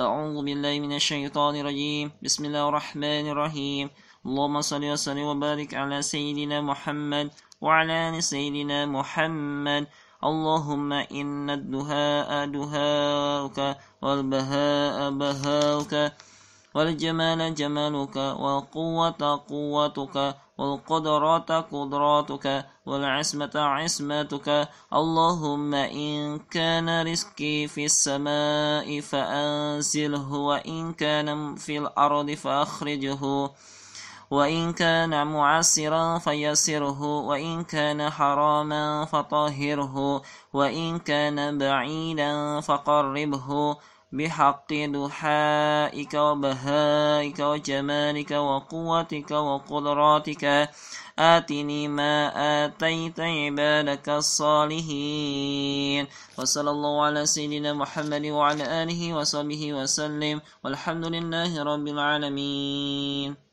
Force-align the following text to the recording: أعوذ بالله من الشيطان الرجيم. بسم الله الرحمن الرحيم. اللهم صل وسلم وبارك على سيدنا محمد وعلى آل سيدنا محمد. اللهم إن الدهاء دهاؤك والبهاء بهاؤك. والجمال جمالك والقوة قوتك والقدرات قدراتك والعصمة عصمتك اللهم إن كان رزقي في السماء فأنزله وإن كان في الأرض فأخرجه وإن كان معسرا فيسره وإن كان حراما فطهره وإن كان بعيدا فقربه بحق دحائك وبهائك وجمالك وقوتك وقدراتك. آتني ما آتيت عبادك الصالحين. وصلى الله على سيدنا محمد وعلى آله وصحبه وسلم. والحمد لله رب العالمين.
أعوذ 0.00 0.44
بالله 0.44 0.80
من 0.80 0.96
الشيطان 0.96 1.56
الرجيم. 1.56 2.12
بسم 2.24 2.44
الله 2.48 2.68
الرحمن 2.68 3.28
الرحيم. 3.28 3.90
اللهم 4.24 4.60
صل 4.60 4.84
وسلم 4.84 5.26
وبارك 5.36 5.74
على 5.74 6.02
سيدنا 6.02 6.60
محمد 6.64 7.28
وعلى 7.60 8.08
آل 8.08 8.22
سيدنا 8.24 8.86
محمد. 8.86 9.84
اللهم 10.24 10.92
إن 10.92 11.50
الدهاء 11.50 12.46
دهاؤك 12.46 13.76
والبهاء 14.02 15.10
بهاؤك. 15.10 15.92
والجمال 16.74 17.54
جمالك 17.54 18.16
والقوة 18.16 19.42
قوتك 19.48 20.36
والقدرات 20.58 21.52
قدراتك 21.52 22.66
والعصمة 22.86 23.50
عصمتك 23.54 24.68
اللهم 24.92 25.74
إن 25.74 26.38
كان 26.38 27.02
رزقي 27.02 27.66
في 27.68 27.84
السماء 27.84 29.00
فأنزله 29.00 30.32
وإن 30.32 30.92
كان 30.92 31.54
في 31.54 31.78
الأرض 31.78 32.30
فأخرجه 32.30 33.50
وإن 34.30 34.72
كان 34.72 35.26
معسرا 35.26 36.18
فيسره 36.18 37.02
وإن 37.02 37.64
كان 37.64 38.10
حراما 38.10 39.04
فطهره 39.04 40.22
وإن 40.52 40.98
كان 40.98 41.58
بعيدا 41.58 42.60
فقربه 42.60 43.76
بحق 44.12 44.72
دحائك 44.72 46.14
وبهائك 46.14 47.38
وجمالك 47.38 48.30
وقوتك 48.30 49.30
وقدراتك. 49.30 50.70
آتني 51.18 51.88
ما 51.88 52.32
آتيت 52.64 53.20
عبادك 53.20 54.08
الصالحين. 54.08 56.06
وصلى 56.38 56.70
الله 56.70 57.04
على 57.04 57.26
سيدنا 57.26 57.72
محمد 57.72 58.26
وعلى 58.26 58.82
آله 58.82 59.14
وصحبه 59.14 59.72
وسلم. 59.72 60.40
والحمد 60.64 61.04
لله 61.06 61.62
رب 61.62 61.88
العالمين. 61.88 63.51